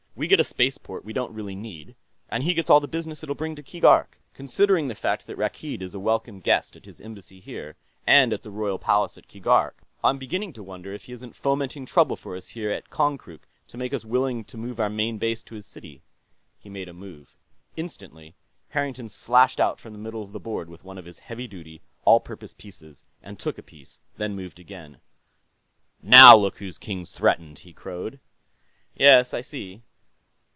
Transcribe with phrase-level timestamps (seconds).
[0.13, 1.95] We get a spaceport we don't really need,
[2.29, 4.19] and he gets all the business it'll bring to Keegark.
[4.35, 7.75] Considering the fact that Rakkeed is a welcome guest at his embassy here,
[8.05, 11.85] and at the Royal Palace at Keegark, I'm beginning to wonder if he isn't fomenting
[11.87, 15.41] trouble for us here at Konkrook to make us willing to move our main base
[15.43, 16.03] to his city."
[16.59, 17.35] He made a move.
[17.77, 18.35] Instantly,
[18.67, 21.81] Harrington slashed out from the middle of the board with one of his heavy duty,
[22.03, 24.97] all purpose pieces and took a piece, then moved again.
[26.03, 28.19] "Now look whose king's threatened!" he crowed.
[28.93, 29.81] "Yes, I see."